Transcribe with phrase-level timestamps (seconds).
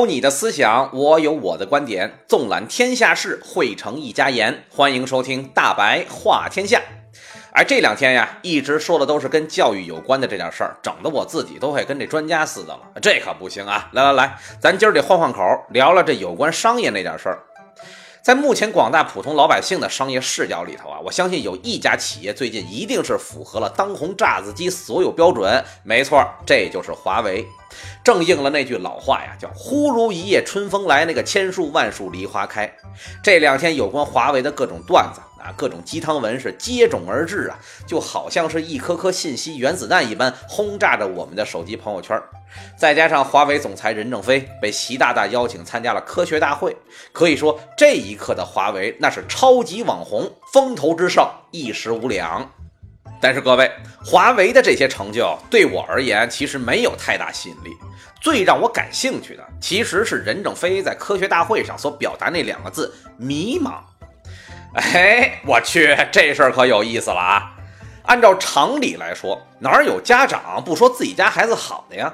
[0.00, 4.64] 有你的思想，我有我的观点，纵览天下事，汇成一家言。
[4.70, 6.80] 欢迎收听大白话天下。
[7.52, 12.80] 而这两天呀，一直说的都是跟教育有关的这点事儿，整的我自己都快跟这专家似的了。
[13.02, 13.90] 这可不行啊！
[13.92, 17.38] 来来来，咱今儿得换换口，聊聊这有关商业那点事儿。
[18.22, 25.64] 在目前广大普通老百姓的商业视角里头啊，我相信有一家企业最近一定是符合了当红炸子鸡所有标准。
[25.82, 27.46] 没错，这就是华为。
[28.04, 32.70] 正应了那句老话呀，叫“忽如一夜春风来，那个千树万树梨花开”。
[33.24, 42.20] 这两天有关华为的各种段子啊，各种鸡汤文是接踵而至啊，就好像是一颗颗信息原子弹一般轰炸着我们的手机朋友圈。
[42.76, 46.76] 再加上华为总裁任正非被习大大邀请参加了科学大会，
[47.12, 52.50] 可以说这一刻的华为那是超级网红，风头之盛，一时无两。
[53.22, 53.70] 但是各位，
[54.04, 57.70] 华为的这些成就对我而言其实没有太大吸引力。
[58.20, 63.80] 最让我感兴趣的其实是任正非在科学大会上所表达那两个字“迷茫”。
[64.74, 67.52] 哎，我去，这事儿可有意思了啊！
[68.04, 72.12] 按照常理来说，哪有家长不说自己家孩子好的呀？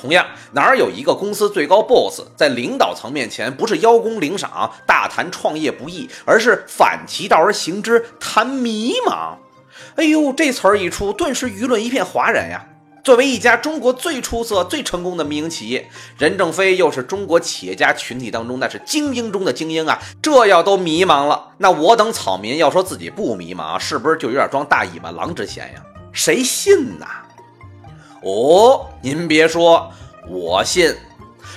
[0.00, 9.34] 同样，哪有一个公司最高 boss 在领导层面前不是邀功领赏、大谈创业不易，而是反其道而行之，谈迷茫？
[9.96, 12.64] 哎呦，这词儿一出，顿时舆论一片哗然呀！
[13.10, 19.98] 作为一家中国最出色、最成功的民营企业，任正非又是中国企业家群体当中那是精英中的精英啊！
[20.22, 25.82] 这要都迷茫了，那我等草民要说自己不迷茫，是不是就有点装大尾巴狼之嫌呀？
[26.12, 27.06] 谁信呐？
[28.22, 29.90] 哦，您别说，
[30.28, 30.94] 我信。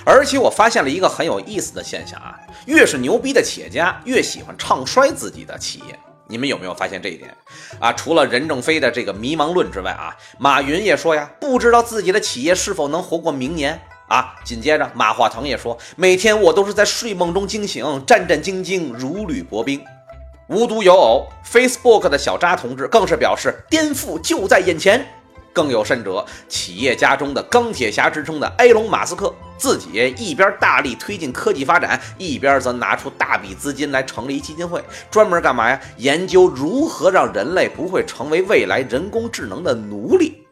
[0.04, 6.00] 而且我发现了一个很有意思的现象啊，越是牛逼的企业家，越喜欢唱衰自己的企业。
[6.34, 7.30] 你们有没有发现这一点
[7.80, 7.94] 啊？
[7.94, 14.34] 除了任正非的这个迷茫论之外啊，马云也说呀，不知道自己的企业是否能活过明年啊。
[14.44, 19.80] 紧接着，马化腾也说，每天我都是在睡梦中惊醒，战战兢兢，如履薄冰。
[20.48, 25.06] 无独有偶，Facebook 的小扎同志更是表示，颠覆就在眼前。
[25.54, 29.32] 更有甚者，企业家中的钢铁侠之称的埃隆·马斯克，
[29.64, 35.80] 自己一边大力推进科技发展，一边则拿出大笔资金来成立基金会，专门干嘛呀？
[35.96, 40.46] 研究如何让人类不会成为未来人工智能的奴隶。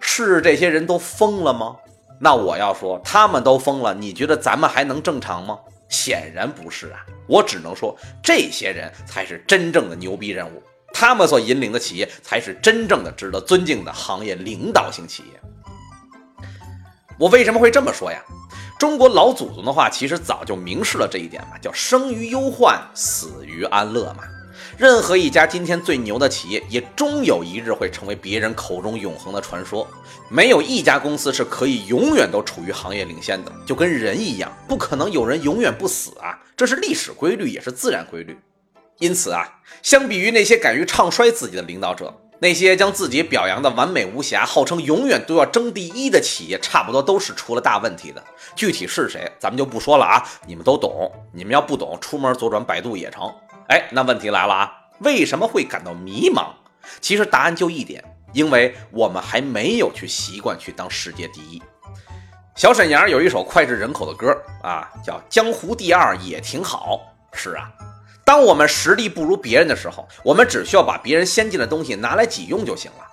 [0.00, 1.76] 是这些人都疯了吗？
[2.20, 5.58] 那我要说，他们都疯了，你觉得咱们还能正常吗？
[5.88, 7.00] 显然不是啊！
[7.26, 10.62] 我只能说，这些人才是真正的牛逼人物。
[10.92, 15.40] 他们所引领的企业才是真正的值得尊敬的行业领导型企业。
[17.18, 18.22] 我为什么会这么说呀？
[18.78, 24.24] 中国老祖宗的话其实早就明示了这一点嘛，叫生于忧患，死于安乐嘛。
[24.76, 29.86] 任何一家今天最牛的企业，也终有一日会成为别人口中永恒的传说。
[30.28, 38.36] 没有一家公司是可以永远都处于行业领先的，就跟人一样，不可能有人永远不死啊，这是历史规律，也是自然规律。
[38.98, 42.12] 因此啊，相比于那些敢于唱衰自己的领导者，
[42.44, 48.22] 那些将自己表扬的完美无瑕、号称永远都要争第一的企业，差不多都是出了大问题的。
[48.54, 51.10] 具体是谁，咱们就不说了啊，你们都懂。
[51.32, 53.34] 你们要不懂，出门左转百度也成。
[53.70, 56.48] 哎，那问题来了啊，为什么会感到迷茫？
[57.00, 58.04] 其实答案就一点，
[58.34, 61.62] 因为我们还没有去习惯去当世界第一。
[62.54, 67.00] 小沈阳有一首脍炙人口的歌啊，叫《江湖第二也挺好》。
[67.34, 67.72] 是啊。
[68.24, 73.04] 当我们实力不如别人的时候，我们只需要把别人先进的东西拿来己用就行了，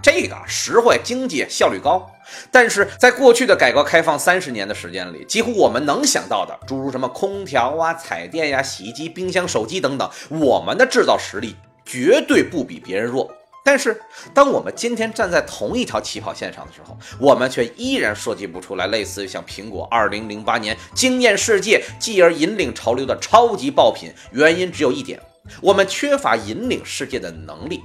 [0.00, 2.08] 这个实惠、经济、效率高。
[2.52, 13.28] 但是在过去的改革开放三十年的时间里，几乎我们能想到的，诸如什么空调啊、彩电呀、洗衣机、冰箱、手机等等，我们的制造实力绝对不比别人弱。
[13.70, 14.02] 但是，
[14.34, 24.12] 当我们今天站在同一条起跑线上的时候，我们却依然设计不出来类似于像苹果2008年惊艳世界，继而引领潮流的超级爆品。
[24.32, 25.20] 原因只有一点：
[25.62, 27.80] 我们缺乏引领世界的能力。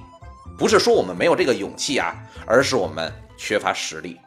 [0.58, 2.16] 不是说我们没有这个勇气啊，
[2.48, 4.20] 而是我们缺乏实力。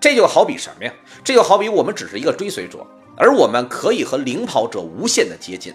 [0.00, 0.92] 这就好比什么呀？
[1.22, 2.84] 这就好比我们只是一个追随者，
[3.16, 5.72] 而我们可以和领跑者无限的接近。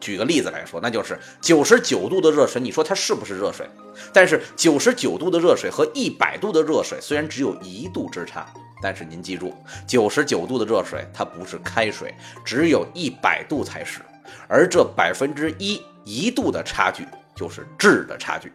[0.00, 3.68] 举个例子来说，那就是九十九度的热水，你说它是不是热水？
[4.12, 8.46] 但是九十九度的热水和一百度的热水虽然只有一度之差，
[8.82, 9.54] 但是您记住，
[9.86, 12.14] 九十九度的热水它不是开水，
[12.44, 14.00] 只有一百度才是，
[14.48, 17.06] 而这百分之一一度的差距
[17.36, 18.50] 就是质的差距。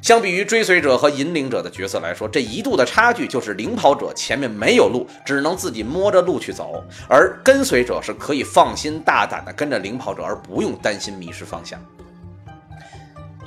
[0.00, 11.78] 相比于追随者和引领者的角色来说，这一度的差距就是领跑者前面没有路，只能自己摸着路去走，而跟随者是可以放心大胆的跟着领跑者，而不用担心迷失方向。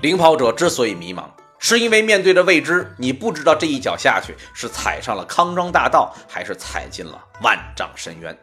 [0.01, 1.24] 领跑者之所以迷茫，
[1.57, 8.38] 是因为面对着未知，你不知道这一脚下去是踩上了康庄大道，还是踩进了万丈深渊。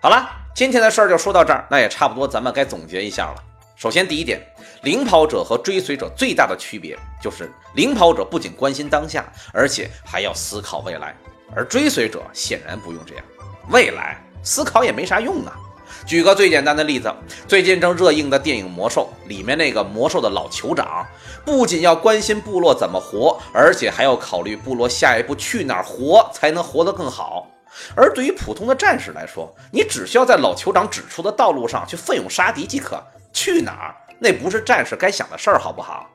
[0.00, 3.51] 好了，今天的事儿就说到这儿，那也差不多，咱们该总结一下了。
[3.82, 4.40] 首先，第一点，
[4.82, 11.12] 领跑者和追随者最大的区别就是，领跑者不仅关心当下，而且还要思考未来，
[11.52, 13.24] 而追随者显然不用这样，
[13.70, 15.58] 未来思考也没啥用啊。
[16.06, 17.12] 举个最简单的例子，
[17.48, 21.04] 最近正热映的电影《魔兽》里面那个魔兽的老酋长，
[21.44, 27.48] 不仅要关心部落怎么活，而且还要考虑部落下一步去哪儿活才能活得更好。
[27.96, 33.02] 而对于普通的战士来说，你只需要在老酋长指出的道路上去奋勇杀敌即可。
[33.32, 36.08] 去哪儿，那不是战士该想的事儿，好不好？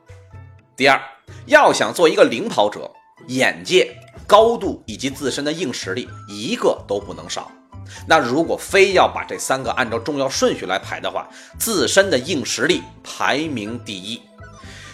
[0.76, 1.00] 第二，
[1.46, 2.90] 要想做一个领跑者，
[3.26, 7.50] 眼界、高度以及自身的硬实力，一个都不能少。
[8.06, 11.26] 那如果非要把这三个按照重要顺序来排的话，
[11.58, 14.20] 自身的硬实力排名第一。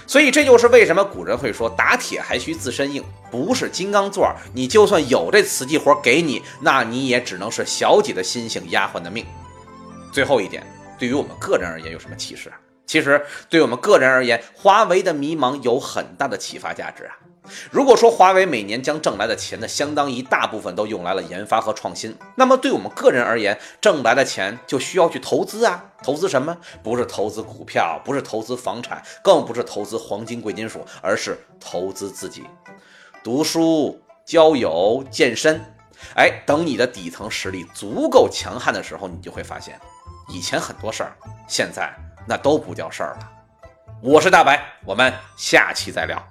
[0.06, 9.26] 所以这就是为什么古人会说打铁还需自身硬，不是金刚钻，你就算有这瓷器活给你，那你也只能是小姐的心性丫鬟的命。
[10.12, 10.64] 最后一点，
[10.98, 12.60] 对于我们个人而言有什么启示啊？
[12.86, 17.16] 其实对我们个人而言，华为的迷茫有很大的启发价值啊。
[17.70, 25.92] 如果说华为每年将挣来的钱的相当一大部分都用来了研发和创新，那么对我们个人而言，挣来的钱就需要去投资啊。
[26.02, 26.56] 投资什么？
[26.82, 32.44] 不是投资股票，不是投资房产，更不是投资黄金贵金属，而是投资自己，
[33.22, 35.60] 读书、交友、健身。
[36.16, 39.78] 哎，等你的底层实力足够强悍的时候，你就会发现，
[40.28, 41.12] 以前很多事儿，
[41.46, 41.92] 现在
[42.26, 43.30] 那都不叫事儿了。
[44.00, 46.22] 我是大白，我们下期再聊。